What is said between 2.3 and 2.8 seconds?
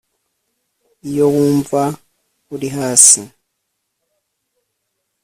uri